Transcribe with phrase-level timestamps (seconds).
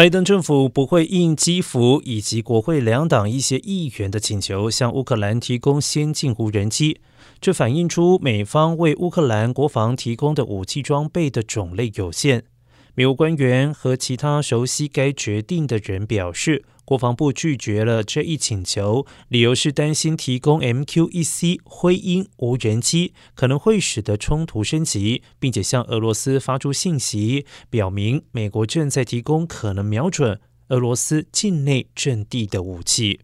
[0.00, 7.02] 拜登政府不会应基辅以及国会两党一些议员的请求，向乌克兰提供先进无人机。
[7.38, 12.44] 这反映出美方为乌克兰国防提供的武器装备的种类有限。
[13.00, 33.20] 美国官员和其他熟悉该决定的人表示，国防部拒绝了这一请求，理由是担心提供 MQ-1C 灰鹰无人机可能会使得冲突升级，并且向俄罗斯发出信息，表明美国正在提供可能瞄准俄罗斯境内阵地的武器。